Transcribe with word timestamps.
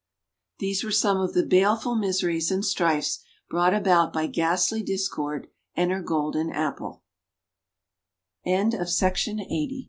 These 0.57 0.83
were 0.83 0.89
some 0.91 1.17
of 1.17 1.35
the 1.35 1.45
baleful 1.45 1.93
miseries 1.93 2.49
and 2.49 2.65
strifes 2.65 3.23
brought 3.51 3.75
about 3.75 4.11
by 4.11 4.25
ghastly 4.25 4.81
Discord 4.81 5.45
and 5.77 5.91
her 5.91 6.01
Golden 6.01 6.49
Ap 6.49 6.79